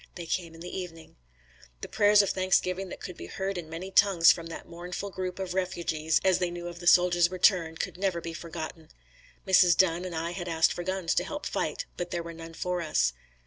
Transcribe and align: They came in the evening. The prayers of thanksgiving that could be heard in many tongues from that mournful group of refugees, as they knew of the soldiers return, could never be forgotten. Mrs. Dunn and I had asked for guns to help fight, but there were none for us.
They 0.15 0.25
came 0.25 0.55
in 0.55 0.61
the 0.61 0.75
evening. 0.75 1.17
The 1.81 1.87
prayers 1.87 2.23
of 2.23 2.31
thanksgiving 2.31 2.89
that 2.89 3.01
could 3.01 3.15
be 3.15 3.27
heard 3.27 3.55
in 3.55 3.69
many 3.69 3.91
tongues 3.91 4.31
from 4.31 4.47
that 4.47 4.67
mournful 4.67 5.11
group 5.11 5.37
of 5.37 5.53
refugees, 5.53 6.19
as 6.23 6.39
they 6.39 6.49
knew 6.49 6.67
of 6.67 6.79
the 6.79 6.87
soldiers 6.87 7.29
return, 7.29 7.77
could 7.77 7.97
never 7.99 8.19
be 8.19 8.33
forgotten. 8.33 8.89
Mrs. 9.47 9.77
Dunn 9.77 10.03
and 10.03 10.15
I 10.15 10.31
had 10.31 10.47
asked 10.47 10.73
for 10.73 10.81
guns 10.81 11.13
to 11.13 11.23
help 11.23 11.45
fight, 11.45 11.85
but 11.97 12.09
there 12.09 12.23
were 12.23 12.33
none 12.33 12.55
for 12.55 12.81
us. 12.81 13.13